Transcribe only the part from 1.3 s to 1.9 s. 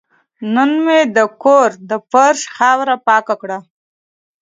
کور